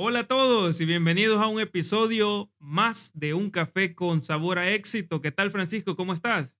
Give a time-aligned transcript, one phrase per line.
[0.00, 4.72] Hola a todos y bienvenidos a un episodio más de Un Café con Sabor a
[4.72, 5.20] Éxito.
[5.20, 5.96] ¿Qué tal, Francisco?
[5.96, 6.54] ¿Cómo estás?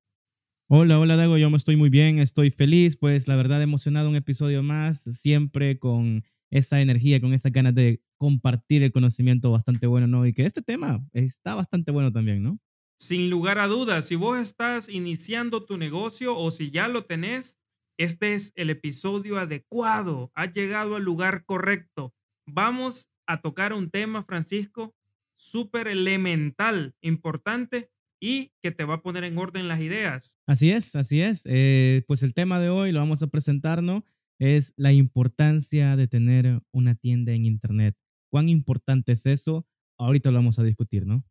[0.68, 4.16] Hola, hola Dago, yo me estoy muy bien, estoy feliz, pues la verdad emocionado un
[4.16, 10.08] episodio más, siempre con esa energía, con esas ganas de compartir el conocimiento bastante bueno,
[10.08, 10.26] ¿no?
[10.26, 12.58] Y que este tema está bastante bueno también, ¿no?
[12.98, 17.56] Sin lugar a dudas, si vos estás iniciando tu negocio o si ya lo tenés,
[18.00, 20.32] este es el episodio adecuado.
[20.34, 22.12] Has llegado al lugar correcto.
[22.48, 24.96] Vamos a tocar un tema, Francisco,
[25.36, 30.40] súper elemental, importante y que te va a poner en orden las ideas.
[30.46, 31.42] Así es, así es.
[31.44, 34.02] Eh, pues el tema de hoy lo vamos a presentarnos
[34.40, 37.96] es la importancia de tener una tienda en Internet.
[38.30, 39.66] ¿Cuán importante es eso?
[39.98, 41.24] Ahorita lo vamos a discutir, ¿no?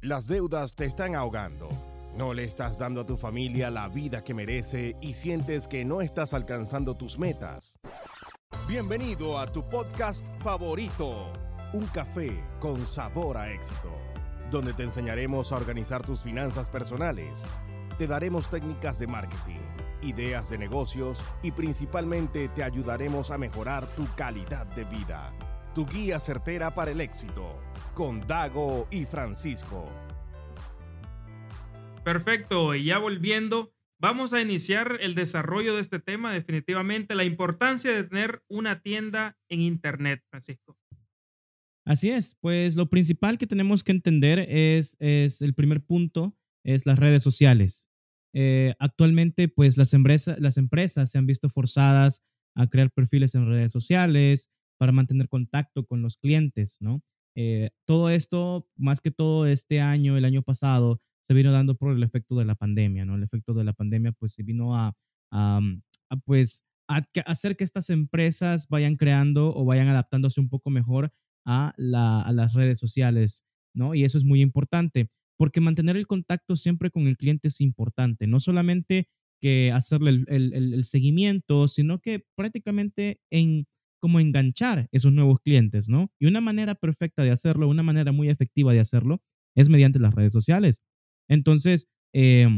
[0.00, 1.68] Las deudas te están ahogando.
[2.16, 6.02] No le estás dando a tu familia la vida que merece y sientes que no
[6.02, 7.80] estás alcanzando tus metas.
[8.68, 11.30] Bienvenido a tu podcast favorito,
[11.74, 13.90] Un café con sabor a éxito,
[14.50, 17.44] donde te enseñaremos a organizar tus finanzas personales.
[17.98, 19.60] Te daremos técnicas de marketing,
[20.00, 25.34] ideas de negocios y principalmente te ayudaremos a mejorar tu calidad de vida.
[25.74, 27.58] Tu guía certera para el éxito,
[27.94, 29.88] con Dago y Francisco.
[32.04, 33.72] Perfecto, y ya volviendo,
[34.02, 39.38] vamos a iniciar el desarrollo de este tema, definitivamente, la importancia de tener una tienda
[39.48, 40.76] en Internet, Francisco.
[41.86, 46.84] Así es, pues lo principal que tenemos que entender es, es el primer punto, es
[46.84, 47.88] las redes sociales.
[48.34, 52.22] Eh, actualmente, pues las, empresas las empresas se han visto forzadas
[52.56, 57.02] a crear perfiles en redes sociales para mantener contacto con los clientes, ¿no?
[57.36, 61.92] Eh, todo esto, más que todo este año, el año pasado, se vino dando por
[61.94, 63.16] el efecto de la pandemia, ¿no?
[63.16, 64.94] El efecto de la pandemia, pues se vino a,
[65.32, 65.60] a,
[66.24, 71.12] pues, a, hacer que estas empresas vayan creando o vayan adaptándose un poco mejor
[71.46, 73.94] a, la, a las redes sociales, ¿no?
[73.94, 78.26] Y eso es muy importante, porque mantener el contacto siempre con el cliente es importante,
[78.26, 79.08] no solamente
[79.40, 83.66] que hacerle el seguimiento, sino que prácticamente en
[84.02, 86.10] como enganchar esos nuevos clientes, ¿no?
[86.18, 89.22] Y una manera perfecta de hacerlo, una manera muy efectiva de hacerlo,
[89.54, 90.82] es mediante las redes sociales.
[91.32, 92.48] Entonces, eh,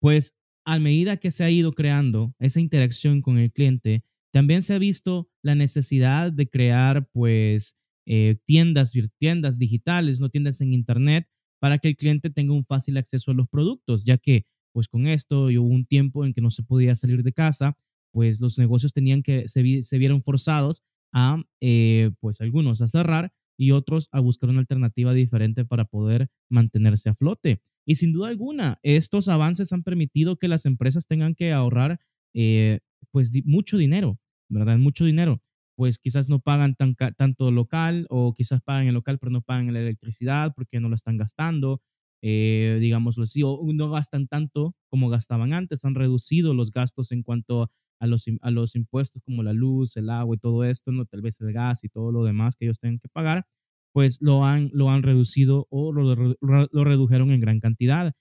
[0.00, 4.74] pues a medida que se ha ido creando esa interacción con el cliente, también se
[4.74, 7.76] ha visto la necesidad de crear, pues,
[8.06, 11.26] eh, tiendas, tiendas digitales, no tiendas en Internet,
[11.60, 15.06] para que el cliente tenga un fácil acceso a los productos, ya que, pues, con
[15.06, 17.76] esto hubo un tiempo en que no se podía salir de casa,
[18.12, 20.82] pues los negocios tenían que, se, se vieron forzados
[21.12, 26.28] a, eh, pues, algunos a cerrar y otros a buscar una alternativa diferente para poder
[26.50, 27.60] mantenerse a flote.
[27.86, 32.00] Y sin duda alguna, estos avances han permitido que las empresas tengan que ahorrar
[32.34, 34.78] eh, pues mucho dinero, ¿verdad?
[34.78, 35.42] Mucho dinero.
[35.76, 39.72] Pues quizás no pagan tan, tanto local o quizás pagan el local pero no pagan
[39.72, 41.80] la electricidad porque no lo están gastando,
[42.22, 47.22] eh, digámoslo así, o no gastan tanto como gastaban antes, han reducido los gastos en
[47.22, 51.04] cuanto a los, impuestos como la luz, el agua y todo esto, ¿no?
[51.06, 53.46] tal vez el gas y todo lo demás que ellos tengan que pagar
[53.92, 58.14] pues lo han, lo han reducido o lo, redujeron en gran cantidad.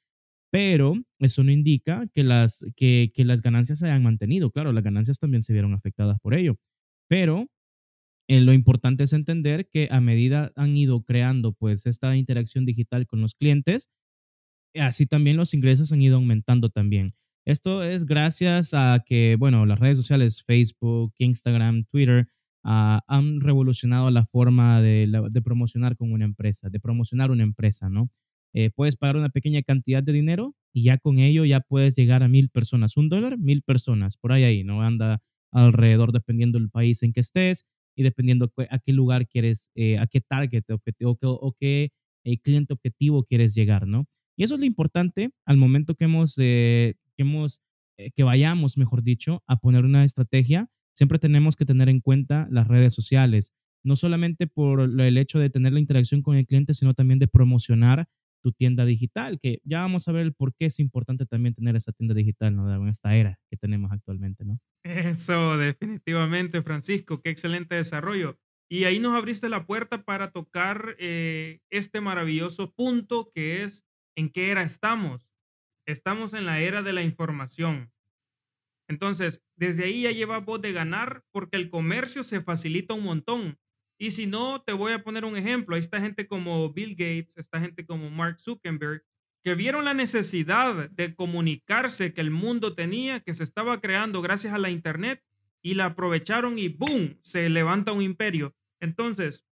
[0.52, 4.52] Pero eso no indica que las, que, las ganancias se hayan mantenido.
[4.52, 6.58] Claro, las ganancias también se vieron afectadas por ello.
[7.08, 7.48] Pero
[8.28, 13.08] eh, lo importante es entender que a medida han ido creando pues esta interacción digital
[13.08, 13.90] con los clientes,
[14.76, 17.16] así también los ingresos han ido aumentando también.
[17.46, 22.28] Esto es gracias a que, bueno, las redes sociales, Facebook, Instagram, Twitter,
[22.64, 28.12] Ah, han revolucionado la forma de, promocionar con una empresa, de promocionar una empresa, ¿no?
[28.54, 32.22] Eh, puedes pagar una pequeña cantidad de dinero y ya con ello ya puedes llegar
[32.22, 32.98] a mil personas.
[32.98, 34.84] Un dólar, mil personas, por ahí ahí, ¿no?
[34.84, 35.22] Anda
[35.52, 40.06] alrededor dependiendo del país en que estés y dependiendo a qué lugar quieres, eh, a
[40.08, 41.92] qué target objetivo, o, qué
[42.24, 44.06] eh, cliente objetivo quieres llegar, ¿no?
[44.38, 47.62] Y eso es lo importante al momento que hemos, que hemos,
[48.16, 52.68] que vayamos, mejor dicho, a poner una estrategia siempre tenemos que tener en cuenta las
[52.68, 53.52] redes sociales,
[53.84, 57.28] no solamente por el hecho de tener la interacción con el cliente, sino también de
[57.28, 58.08] promocionar
[58.41, 61.76] tu tienda digital, que ya vamos a ver el por qué es importante también tener
[61.76, 62.73] esa tienda digital, ¿no?
[62.73, 64.59] En esta era que tenemos actualmente, ¿no?
[64.84, 68.40] Eso, definitivamente, Francisco, qué excelente desarrollo.
[68.70, 73.84] Y ahí nos abriste la puerta para tocar eh, este maravilloso punto que es
[74.16, 75.29] en qué era estamos.
[75.85, 77.91] Estamos en la era de la información.
[78.91, 83.58] Entonces, desde ahí ya lleva voz de ganar porque el comercio se facilita un montón.
[83.97, 85.76] Y si no, te voy a poner un ejemplo.
[85.76, 89.03] Hay esta gente como Bill Gates, esta gente como Mark Zuckerberg,
[89.43, 94.53] que vieron la necesidad de comunicarse que el mundo tenía, que se estaba creando gracias
[94.53, 95.23] a la Internet,
[95.61, 97.17] y la aprovecharon y ¡boom!
[97.22, 98.53] Se levanta un imperio.
[98.82, 99.47] Entonces,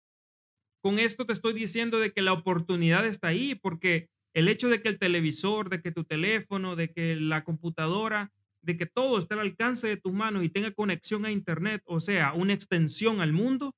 [0.80, 4.80] con esto te estoy diciendo de que la oportunidad está ahí, porque el hecho de
[4.80, 8.32] que el televisor, de que tu teléfono, de que la computadora,
[8.66, 12.00] de que todo esté al alcance de tus manos y tenga conexión a Internet, o
[12.00, 13.76] sea, una extensión al mundo,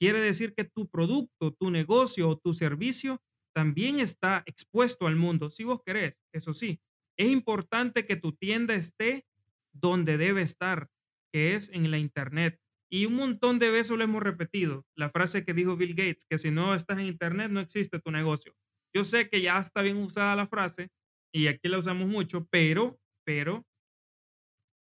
[0.00, 3.20] quiere decir que tu producto, tu negocio o tu servicio
[3.54, 6.80] también está expuesto al mundo, si vos querés, eso sí.
[7.18, 9.26] Es importante que tu tienda esté
[9.70, 10.88] donde debe estar,
[11.30, 12.58] que es en la Internet.
[12.90, 16.38] Y un montón de veces lo hemos repetido, la frase que dijo Bill Gates, que
[16.38, 18.54] si no estás en Internet no existe tu negocio.
[18.94, 20.88] Yo sé que ya está bien usada la frase
[21.34, 23.66] y aquí la usamos mucho, pero, pero,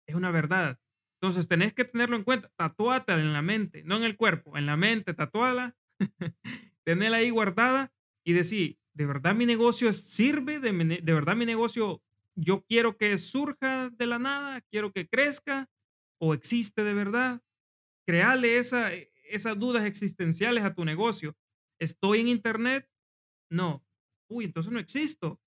[0.09, 0.79] es una verdad.
[1.21, 4.65] Entonces tenés que tenerlo en cuenta, tatuátela en la mente, no en el cuerpo, en
[4.65, 5.75] la mente, tatuala,
[6.85, 10.59] tenerla ahí guardada y decir, ¿de verdad mi negocio sirve?
[10.59, 12.01] ¿De, ¿De verdad mi negocio
[12.35, 14.61] yo quiero que surja de la nada?
[14.71, 15.69] ¿Quiero que crezca?
[16.19, 17.41] ¿O existe de verdad?
[18.09, 21.38] crearle esa, e, esas dudas existenciales a tu negocio.
[21.79, 22.89] ¿Estoy en Internet?
[23.51, 23.85] No.
[24.27, 25.39] Uy, entonces no existo.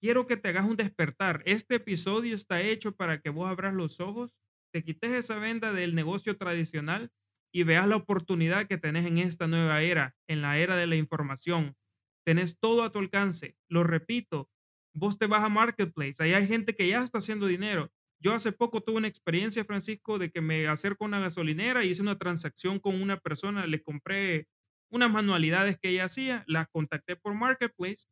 [0.00, 1.42] Quiero que te hagas un despertar.
[1.44, 4.32] Este episodio está hecho para que vos abras los ojos,
[4.72, 7.10] te quites esa venda del negocio tradicional
[7.52, 10.94] y veas la oportunidad que tenés en esta nueva era, en la era de la
[10.94, 11.76] información.
[12.24, 13.56] Tenés todo a tu alcance.
[13.68, 14.48] Lo repito,
[14.94, 17.90] vos te vas a Marketplace, ahí hay gente que ya está haciendo dinero.
[18.20, 21.90] Yo hace poco tuve una experiencia, Francisco, de que me acerco a una gasolinera y
[21.90, 24.46] hice una transacción con una persona, le compré
[24.90, 28.06] unas manualidades que ella hacía, las contacté por Marketplace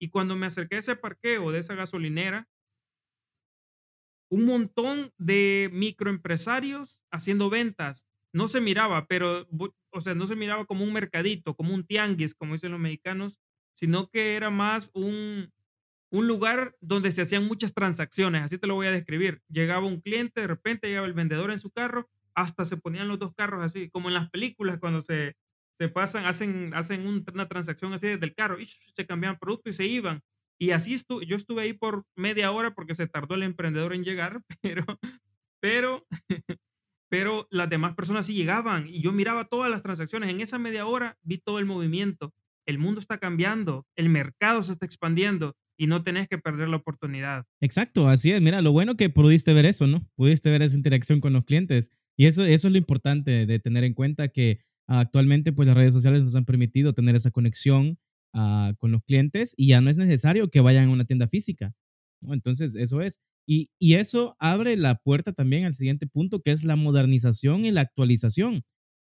[0.00, 2.48] y cuando me acerqué a ese parqueo de esa gasolinera,
[4.30, 8.06] un montón de microempresarios haciendo ventas.
[8.32, 9.46] No se miraba, pero,
[9.90, 13.38] o sea, no se miraba como un mercadito, como un tianguis, como dicen los mexicanos,
[13.74, 15.52] sino que era más un,
[16.10, 19.42] un lugar donde se hacían muchas transacciones, así te lo voy a describir.
[19.48, 23.18] Llegaba un cliente, de repente llegaba el vendedor en su carro, hasta se ponían los
[23.18, 25.36] dos carros así, como en las películas cuando se,
[25.80, 29.76] se pasan, hacen, hacen una transacción así desde el carro, y se cambiaban productos y
[29.78, 30.20] se iban.
[30.58, 34.04] Y así estuve, yo estuve ahí por media hora porque se tardó el emprendedor en
[34.04, 34.84] llegar, pero,
[35.58, 36.06] pero,
[37.08, 40.28] pero las demás personas sí llegaban y yo miraba todas las transacciones.
[40.28, 42.34] En esa media hora vi todo el movimiento.
[42.66, 46.76] El mundo está cambiando, el mercado se está expandiendo y no tenés que perder la
[46.76, 47.46] oportunidad.
[47.62, 48.42] Exacto, así es.
[48.42, 50.06] Mira, lo bueno que pudiste ver eso, ¿no?
[50.14, 51.90] Pudiste ver esa interacción con los clientes.
[52.18, 54.60] Y eso, eso es lo importante de tener en cuenta que
[54.98, 57.98] actualmente pues las redes sociales nos han permitido tener esa conexión
[58.34, 61.74] uh, con los clientes y ya no es necesario que vayan a una tienda física.
[62.22, 63.20] Entonces, eso es.
[63.46, 67.70] Y, y eso abre la puerta también al siguiente punto, que es la modernización y
[67.70, 68.64] la actualización.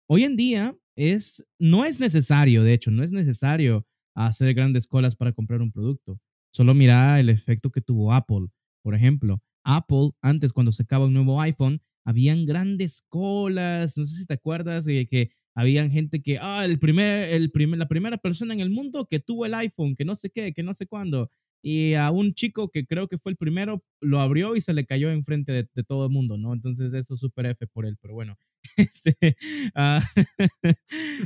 [0.08, 5.16] Hoy en día es, no es necesario, de hecho, no es necesario hacer grandes colas
[5.16, 6.20] para comprar un producto.
[6.52, 8.48] Solo mira el efecto que tuvo Apple.
[8.82, 13.96] Por ejemplo, Apple, antes cuando sacaba un nuevo iPhone, habían grandes colas.
[13.96, 17.78] No sé si te acuerdas de que habían gente que, ah, el primer, el primer,
[17.78, 20.62] la primera persona en el mundo que tuvo el iPhone, que no sé qué, que
[20.62, 21.30] no sé cuándo.
[21.62, 24.86] Y a un chico que creo que fue el primero, lo abrió y se le
[24.86, 26.54] cayó enfrente de, de todo el mundo, ¿no?
[26.54, 28.36] Entonces eso es súper F por él, pero bueno.
[28.76, 29.36] Este,
[29.74, 30.00] uh,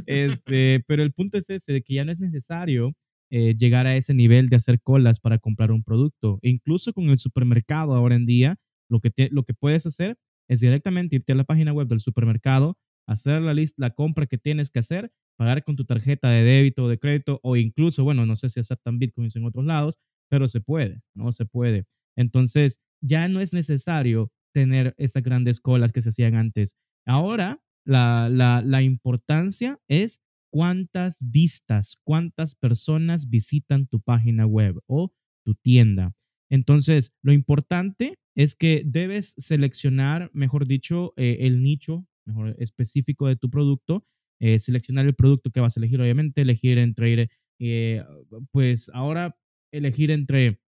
[0.07, 2.95] este, pero el punto es ese, de que ya no es necesario
[3.31, 6.39] eh, llegar a ese nivel de hacer colas para comprar un producto.
[6.43, 8.57] E incluso con el supermercado ahora en día,
[8.89, 10.17] lo que, te, lo que puedes hacer
[10.49, 14.39] es directamente irte a la página web del supermercado, hacer la lista, la compra que
[14.39, 18.27] tienes que hacer, pagar con tu tarjeta de débito o de crédito o incluso, bueno,
[18.27, 21.33] no sé si aceptan bitcoins en otros lados, pero se puede, ¿no?
[21.33, 21.87] Se puede.
[22.17, 26.77] Entonces, ya no es necesario tener esas grandes colas que se hacían antes.
[27.07, 30.21] Ahora, la, la, importancia es
[30.51, 35.13] cuántas vistas, cuántas personas visitan tu página web o
[35.45, 36.15] tu tienda.
[36.51, 43.37] Entonces, lo importante es que debes seleccionar, mejor dicho, eh, el nicho mejor, específico de
[43.37, 44.07] tu producto,
[44.41, 48.03] eh, seleccionar el producto que vas a elegir, obviamente, elegir entre, eh,
[48.51, 49.37] pues ahora
[49.73, 50.61] elegir entre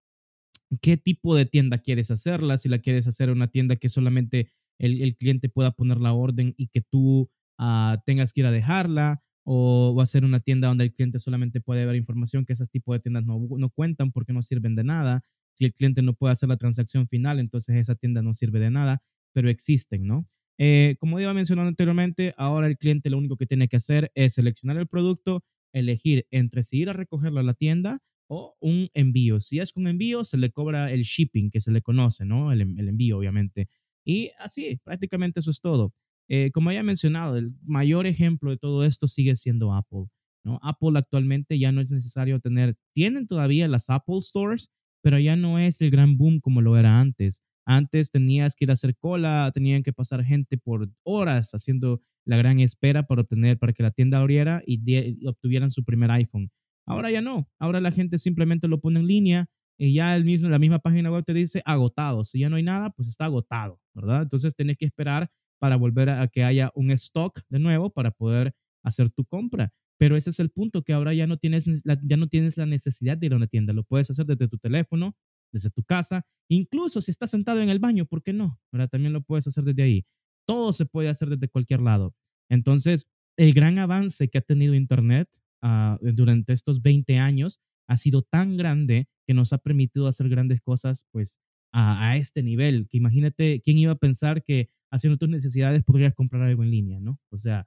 [0.80, 5.16] qué tipo de tienda quieres hacerla, si la quieres hacer una tienda que solamente el,
[5.16, 9.94] cliente pueda poner la orden y que tú uh, tengas que ir a dejarla, o
[9.96, 12.92] va a ser una tienda donde el cliente solamente puede ver información que ese tipo
[12.92, 15.22] de tiendas no, no cuentan porque no sirven de nada.
[15.54, 18.70] Si el cliente no puede hacer la transacción final, entonces esa tienda no sirve de
[18.70, 20.26] nada, pero existen, ¿no?
[20.58, 24.34] Eh, como iba mencionando anteriormente, ahora el cliente lo único que tiene que hacer es
[24.34, 29.40] seleccionar el producto, elegir entre si ir a recogerlo a la tienda o un envío.
[29.40, 32.52] Si es con envío, se le cobra el shipping que se le conoce, ¿no?
[32.52, 33.68] El, el envío, obviamente.
[34.04, 35.92] Y así, prácticamente eso es todo.
[36.28, 40.06] Eh, como ya he mencionado, el mayor ejemplo de todo esto sigue siendo Apple.
[40.44, 40.58] ¿no?
[40.62, 44.70] Apple actualmente ya no es necesario tener, tienen todavía las Apple Stores,
[45.02, 47.42] pero ya no es el gran boom como lo era antes.
[47.66, 52.36] Antes tenías que ir a hacer cola, tenían que pasar gente por horas haciendo la
[52.36, 56.50] gran espera para obtener, para que la tienda abriera y, y obtuvieran su primer iPhone.
[56.86, 59.46] Ahora ya no, ahora la gente simplemente lo pone en línea
[59.78, 62.24] y ya el mismo, la misma página web te dice agotado.
[62.24, 64.22] Si ya no hay nada, pues está agotado, ¿verdad?
[64.22, 68.54] Entonces tienes que esperar para volver a que haya un stock de nuevo para poder
[68.84, 69.72] hacer tu compra.
[69.98, 73.16] Pero ese es el punto, que ahora ya no tienes ya no tienes la necesidad
[73.16, 73.72] de ir a una tienda.
[73.72, 75.16] Lo puedes hacer desde tu teléfono,
[75.52, 78.60] desde tu casa, incluso si estás sentado en el baño, ¿por qué no?
[78.72, 80.06] Ahora también lo puedes hacer desde ahí.
[80.46, 82.14] Todo se puede hacer desde cualquier lado.
[82.48, 85.28] Entonces, el gran avance que ha tenido Internet
[85.62, 90.60] uh, durante estos 20 años ha sido tan grande que nos ha permitido hacer grandes
[90.60, 91.38] cosas, pues,
[91.72, 92.88] a, este nivel.
[92.88, 97.00] Que imagínate, ¿quién iba a pensar que haciendo tus necesidades podrías comprar algo en línea,
[97.00, 97.20] no?
[97.30, 97.66] O sea,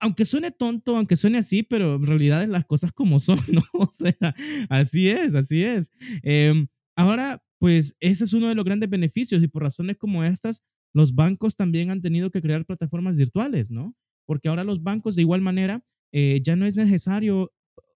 [0.00, 3.62] aunque suene tonto, aunque suene así, pero en realidad las cosas como son, ¿no?
[3.72, 4.34] O sea,
[4.68, 5.90] así es, así es.
[6.22, 6.66] Eh,
[6.98, 10.62] ahora, pues ese es uno de los grandes beneficios y por razones como estas,
[10.94, 13.94] los bancos también han tenido que crear plataformas virtuales, ¿no?
[14.26, 17.52] Porque ahora los bancos de igual manera eh, ya no es necesario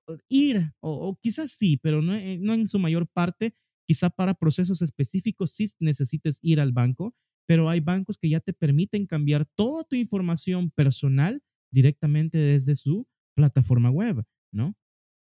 [0.08, 3.54] uh, ir, o, o quizás sí, pero no, eh, no en su mayor parte,
[3.86, 7.14] quizá para procesos específicos sí necesites ir al banco,
[7.46, 11.42] pero hay bancos que ya te permiten cambiar toda tu información personal
[11.72, 14.74] directamente desde su plataforma web, ¿no?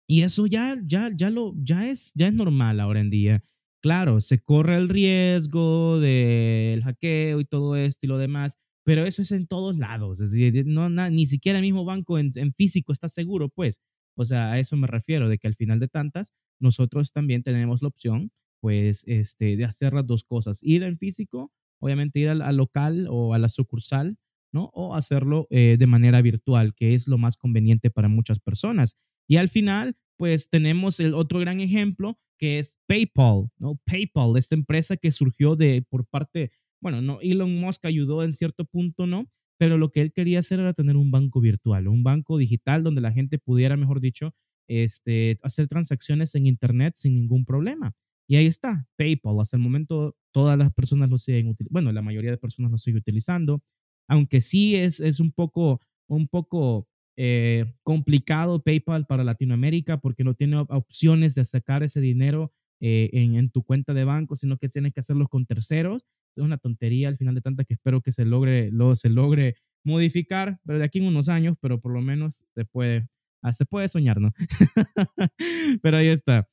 [0.08, 3.44] Y eso ya, ya, ya, lo, ya, es, ya es normal ahora en día.
[3.82, 9.22] Claro, se corre el riesgo del hackeo y todo esto y lo demás, pero eso
[9.22, 10.20] es en todos lados.
[10.20, 13.80] Es decir, no, ni siquiera el mismo banco en, en, físico está seguro, pues.
[14.16, 17.82] O sea, a eso me refiero, de que al final de tantas, nosotros también tenemos
[17.82, 20.60] la opción, pues, este, de hacer las dos cosas.
[20.62, 24.16] Ir en físico, obviamente ir al, al local o a la sucursal
[24.52, 24.70] ¿no?
[24.74, 28.96] O hacerlo eh, de manera virtual, que es lo más conveniente para muchas personas.
[29.26, 33.78] Y al final, pues tenemos el otro gran ejemplo que es PayPal, ¿no?
[33.84, 36.50] PayPal, esta empresa que surgió de por parte,
[36.80, 39.26] bueno, no Elon Musk ayudó en cierto punto, ¿no?
[39.58, 43.00] Pero lo que él quería hacer era tener un banco virtual, un banco digital donde
[43.00, 44.34] la gente pudiera, mejor dicho,
[44.68, 47.92] este, hacer transacciones en internet sin ningún problema.
[48.28, 49.38] Y ahí está, PayPal.
[49.40, 52.78] Hasta el momento todas las personas lo siguen utilizando, bueno, la mayoría de personas lo
[52.78, 53.62] sigue utilizando
[54.08, 56.86] aunque sí es, es un poco, un poco
[57.24, 63.48] eh, complicado PayPal para Latinoamérica porque no tiene opciones de sacar ese dinero eh, en,
[63.50, 66.04] tu cuenta de banco, sino que tienes que hacerlo con terceros.
[66.34, 69.54] Es una tontería al final de tantas que espero que se logre, lo, se logre
[69.84, 73.06] modificar, pero de aquí en unos años, pero por lo menos se puede,
[73.40, 74.32] ah, se puede soñar, ¿no?
[75.80, 76.48] pero ahí está.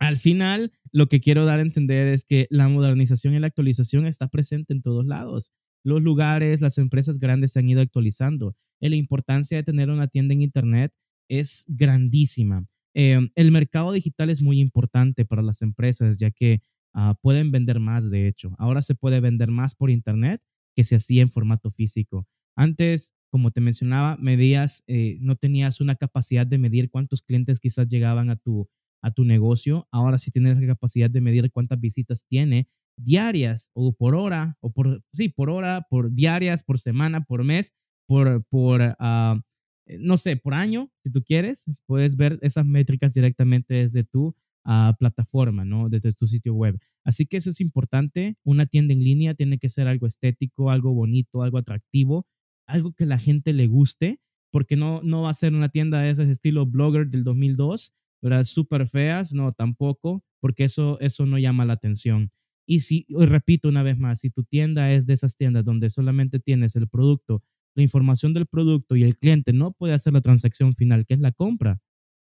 [0.00, 4.08] Al final, lo que quiero dar a entender es que la modernización y la actualización
[4.08, 5.52] está presente en todos lados
[5.84, 8.56] los lugares, las empresas grandes se han ido actualizando.
[8.80, 10.92] Y la importancia de tener una tienda en Internet
[11.28, 12.66] es grandísima.
[12.94, 16.60] Eh, el mercado digital es muy importante para las empresas, ya que
[16.94, 18.54] uh, pueden vender más, de hecho.
[18.58, 20.42] Ahora se puede vender más por Internet
[20.74, 22.26] que se hacía en formato físico.
[22.56, 27.88] Antes, como te mencionaba, medías, eh, no tenías una capacidad de medir cuántos clientes quizás
[27.88, 28.68] llegaban a tu,
[29.02, 29.88] a tu negocio.
[29.90, 34.72] Ahora sí tienes la capacidad de medir cuántas visitas tiene diarias o por hora, o
[34.72, 37.74] por, sí, por hora, por diarias, por semana, por mes,
[38.06, 39.40] por, por uh,
[39.86, 44.28] no sé, por año, si tú quieres, puedes ver esas métricas directamente desde tu
[44.64, 45.88] uh, plataforma, ¿no?
[45.88, 46.78] Desde tu sitio web.
[47.04, 48.36] Así que eso es importante.
[48.44, 52.26] Una tienda en línea tiene que ser algo estético, algo bonito, algo atractivo,
[52.66, 54.20] algo que la gente le guste,
[54.50, 58.44] porque no, no va a ser una tienda de ese estilo blogger del 2002, ¿verdad?
[58.44, 62.30] Súper feas, no, tampoco, porque eso, eso no llama la atención.
[62.66, 65.90] Y si, y repito una vez más, si tu tienda es de esas tiendas donde
[65.90, 67.42] solamente tienes el producto,
[67.74, 71.20] la información del producto y el cliente no puede hacer la transacción final, que es
[71.20, 71.80] la compra,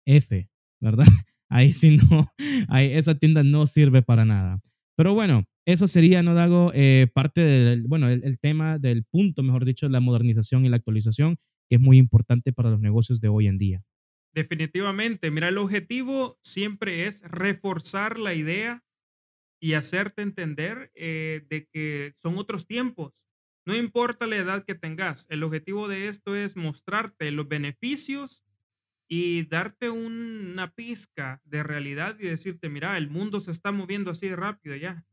[0.06, 1.06] F, ¿verdad?
[1.52, 2.32] Ahí sí no,
[2.68, 4.62] ahí esa tienda no sirve para nada.
[4.96, 9.42] Pero bueno, eso sería, no Dago, eh, parte del, bueno, el, el, tema del punto,
[9.42, 13.20] mejor dicho, de la modernización y la actualización, que es muy importante para los negocios
[13.20, 13.84] de hoy en día.
[14.36, 18.84] Definitivamente, mira, el objetivo siempre es reforzar la idea
[19.60, 23.14] y hacerte entender eh, de que son otros tiempos.
[23.66, 28.44] No importa la edad que tengas, el objetivo de esto es mostrarte los beneficios
[29.08, 34.12] y darte un, una pizca de realidad y decirte, mira, el mundo se está moviendo
[34.12, 35.06] así de rápido ya.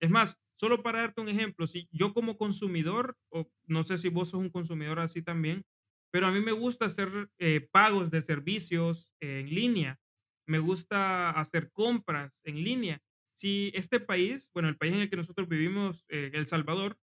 [0.00, 4.08] Es más, solo para darte un ejemplo, si yo como consumidor, o no sé si
[4.08, 5.64] vos sos un consumidor así también,
[6.10, 10.00] pero a mí me gusta hacer eh, pagos de servicios en línea,
[10.46, 13.02] me gusta hacer compras en línea
[13.38, 16.98] si este país, bueno, el país en el que nosotros vivimos, eh, El Salvador,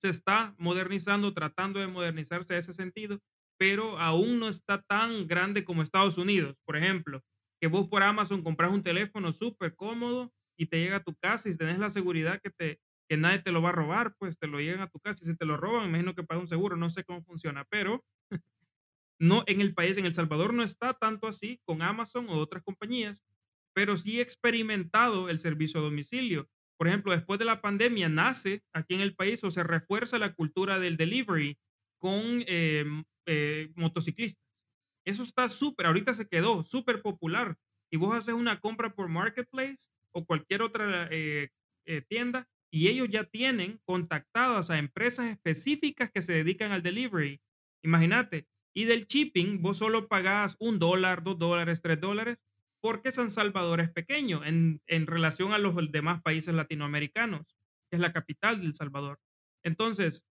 [0.00, 3.20] se está modernizando, tratando de modernizarse a ese sentido,
[3.58, 6.56] pero aún no está tan grande como Estados Unidos.
[6.64, 7.22] Por ejemplo,
[7.60, 11.48] que vos por Amazon compras un teléfono súper cómodo y te llega a tu casa
[11.48, 14.46] y tenés la seguridad que te, que nadie te lo va a robar, pues te
[14.46, 16.76] lo llegan a tu casa y si te lo roban, imagino que paga un seguro,
[16.76, 18.04] no sé cómo funciona, pero
[19.18, 22.62] no en el país, en El Salvador no está tanto así con Amazon o otras
[22.62, 23.26] compañías,
[23.74, 26.48] pero sí experimentado el servicio a domicilio.
[26.78, 30.32] Por ejemplo, después de la pandemia nace aquí en el país o se refuerza la
[30.32, 31.58] cultura del delivery
[31.98, 32.84] con eh,
[33.26, 34.42] eh, motociclistas.
[35.04, 37.56] Eso está súper, ahorita se quedó súper popular.
[37.92, 41.50] Y vos haces una compra por Marketplace o cualquier otra eh,
[42.08, 47.40] tienda y ellos ya tienen contactadas a empresas específicas que se dedican al delivery.
[47.82, 48.46] Imagínate.
[48.74, 52.38] Y del shipping, vos solo pagás un dólar, dos dólares, tres dólares
[52.80, 57.46] porque San Salvador es pequeño en, relación a los demás países latinoamericanos,
[57.90, 59.18] que es la capital de El Salvador.
[59.62, 60.24] Entonces,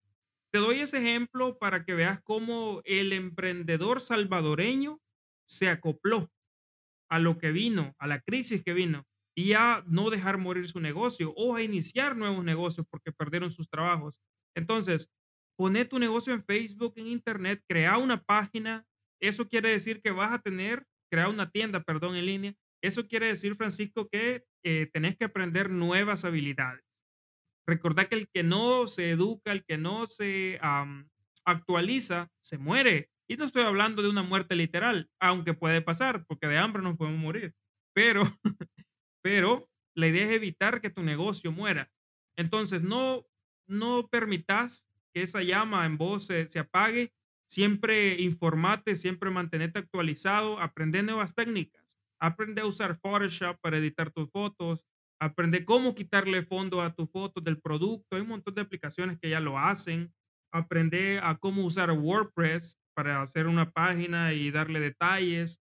[0.50, 5.00] te doy ese ejemplo para que veas cómo el emprendedor salvadoreño
[5.46, 6.30] se acopló
[7.10, 10.80] a lo que vino, a la crisis que vino, y a no dejar morir su
[10.80, 14.18] negocio o a iniciar nuevos negocios porque perdieron sus trabajos.
[14.56, 15.08] Entonces,
[15.56, 18.84] pone tu negocio en Facebook, en Internet, crea una página.
[19.20, 23.28] Eso quiere decir que vas a tener crear una tienda, perdón, en línea, eso quiere
[23.28, 26.84] decir, Francisco, que eh, tenés que aprender nuevas habilidades.
[27.66, 30.58] Recordad que el que no se educa, el que no se
[31.44, 33.10] actualiza, se muere.
[33.28, 36.96] Y no estoy hablando de una muerte literal, aunque puede pasar, porque de hambre nos
[36.96, 37.54] podemos morir.
[37.92, 38.22] Pero,
[39.22, 41.90] pero la idea es evitar que tu negocio muera.
[42.36, 43.26] Entonces, no,
[43.66, 47.12] no permitas que esa llama en vos se, se apague
[47.48, 51.98] Siempre informate, siempre mantenerte actualizado, aprende nuevas técnicas.
[52.20, 54.84] Aprende a usar Photoshop para editar tus fotos,
[55.18, 58.16] aprende cómo quitarle fondo a tus fotos del producto.
[58.16, 60.12] Hay un montón de aplicaciones que ya lo hacen.
[60.52, 65.58] Aprende a cómo usar WordPress para hacer una página y darle detalles.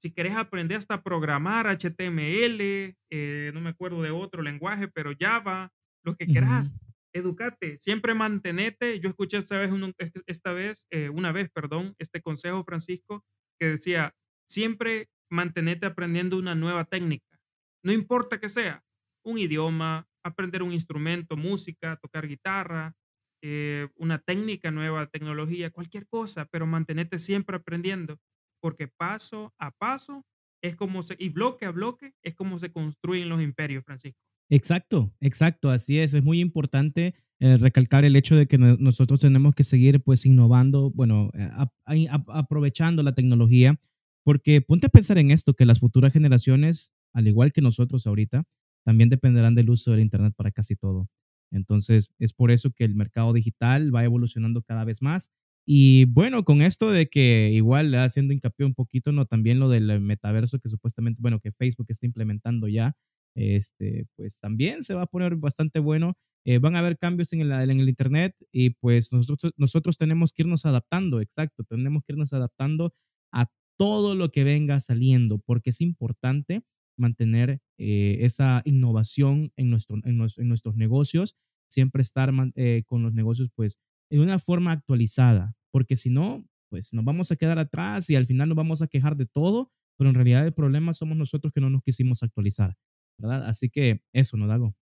[0.00, 5.12] Si querés aprender hasta a programar HTML, eh, no me acuerdo de otro lenguaje, pero
[5.16, 5.70] Java,
[6.02, 6.74] lo que quieras
[7.12, 9.00] educate, siempre mantenete.
[9.00, 13.24] Yo escuché esta vez, eh, una vez, perdón, este consejo, Francisco,
[13.58, 14.14] que decía,
[14.48, 17.38] siempre mantenete aprendiendo una nueva técnica.
[17.84, 18.84] No importa que sea,
[19.24, 22.94] un idioma, aprender un instrumento, música, tocar guitarra,
[23.42, 28.18] eh, una técnica nueva, tecnología, cualquier cosa, pero mantenete siempre aprendiendo,
[28.60, 30.24] porque paso a paso
[30.62, 34.20] es como se, y bloque a bloque es como se construyen los imperios, Francisco.
[34.50, 36.14] Exacto, exacto, así es.
[36.14, 40.90] Es muy importante eh, recalcar el hecho de que nosotros tenemos que seguir pues innovando,
[40.90, 43.78] bueno, eh, aprovechando la tecnología,
[44.24, 48.44] porque ponte a pensar en esto, que las futuras generaciones, al igual que nosotros ahorita,
[48.84, 51.08] también dependerán del uso del Internet para casi todo.
[51.50, 55.30] Entonces, es por eso que el mercado digital va evolucionando cada vez más.
[55.66, 60.00] Y bueno, con esto de que igual haciendo hincapié un poquito, no también lo del
[60.00, 62.96] metaverso que supuestamente, bueno, que Facebook está implementando ya,
[63.34, 66.14] este, pues también se va a poner bastante bueno.
[66.44, 70.32] Eh, van a haber cambios en el, en el Internet y pues nosotros, nosotros tenemos
[70.32, 72.94] que irnos adaptando, exacto, tenemos que irnos adaptando
[73.32, 76.64] a todo lo que venga saliendo, porque es importante
[76.96, 81.36] mantener eh, esa innovación en, nuestro, en, nuestros negocios,
[81.70, 83.78] siempre estar eh, con los negocios pues
[84.10, 88.26] en una forma actualizada, porque si no, pues nos vamos a quedar atrás y al
[88.26, 91.60] final nos vamos a quejar de todo, pero en realidad el problema somos nosotros que
[91.60, 92.76] no nos quisimos actualizar.
[93.22, 94.74] Así que eso, ¿no, Dago?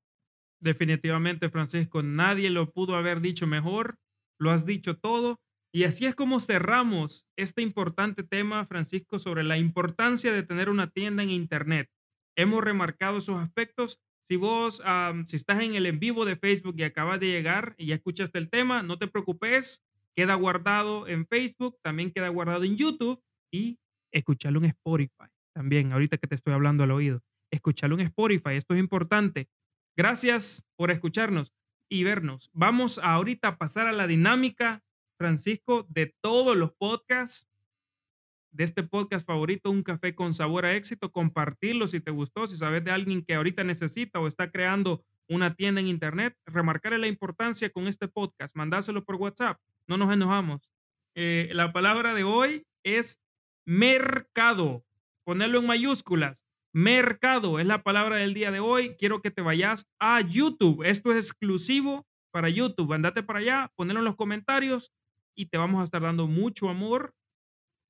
[0.61, 3.99] Definitivamente, Francisco, nadie lo pudo haber dicho mejor,
[4.39, 5.41] lo has dicho todo.
[5.73, 10.91] Y así es como cerramos este importante tema, Francisco, sobre la importancia de tener una
[10.91, 11.89] tienda en Internet.
[12.37, 14.01] Hemos remarcado esos aspectos.
[14.29, 14.83] Si vos,
[15.29, 18.39] si estás en el en vivo de Facebook y acabas de llegar y ya escuchaste
[18.39, 23.79] el tema, no te preocupes, queda guardado en Facebook, también queda guardado en YouTube y
[24.13, 28.55] escucharlo en Spotify también, ahorita que te estoy hablando al oído escucharlo en Spotify.
[28.55, 29.49] Esto es importante.
[29.97, 31.53] Gracias por escucharnos
[31.89, 32.51] y vernos.
[32.53, 34.83] Vamos ahorita a pasar a la dinámica,
[35.19, 37.49] Francisco, de todos los podcasts,
[38.53, 41.13] de este podcast favorito, Un Café con Sabor a Éxito.
[41.13, 45.55] Compartirlo si te gustó, si sabes de alguien que ahorita necesita o está creando una
[45.55, 49.61] tienda en Internet, remarcarle la importancia con este podcast, mandáselo por WhatsApp.
[49.87, 50.69] No nos enojamos.
[51.15, 53.21] Eh, la palabra de hoy es
[53.65, 54.85] mercado.
[55.25, 56.40] Ponerlo en mayúsculas
[56.73, 58.95] Mercado es la palabra del día de hoy.
[58.97, 60.85] Quiero que te vayas a YouTube.
[60.85, 62.93] Esto es exclusivo para YouTube.
[62.93, 64.93] Andate para allá, ponelo en los comentarios
[65.35, 67.13] y te vamos a estar dando mucho amor,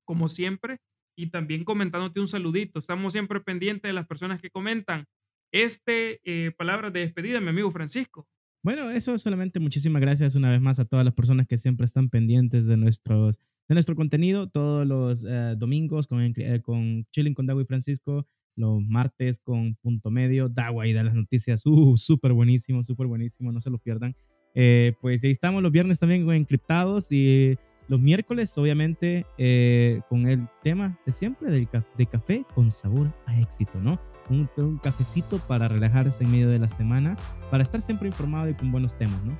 [0.04, 0.78] como siempre,
[1.14, 2.78] y también comentándote un saludito.
[2.78, 5.04] Estamos siempre pendientes de las personas que comentan.
[5.52, 8.26] Este, eh, palabra de despedida, mi amigo Francisco.
[8.62, 12.08] Bueno, eso solamente muchísimas gracias una vez más a todas las personas que siempre están
[12.08, 13.38] pendientes de nuestros
[13.68, 18.26] de nuestro contenido todos los eh, domingos con, eh, con Chilling con Dago y Francisco
[18.60, 23.52] los martes con punto medio, Dawa y de las noticias, uh, súper buenísimo, súper buenísimo,
[23.52, 24.14] no se lo pierdan.
[24.54, 27.56] Eh, pues ahí estamos los viernes también con Encriptados y
[27.88, 33.40] los miércoles, obviamente, eh, con el tema de siempre del de café con sabor a
[33.40, 34.00] éxito, ¿no?
[34.28, 37.16] Un, un, cafecito para relajarse en medio de la semana,
[37.50, 39.36] para estar siempre informado y con buenos temas, ¿no?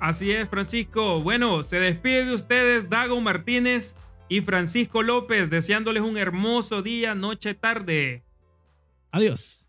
[0.00, 1.20] Así es, Francisco.
[1.20, 3.96] Bueno, se despide de ustedes Dago Martínez
[4.28, 8.22] y Francisco López, deseándoles un hermoso día, noche, tarde.
[9.10, 9.67] Adiós.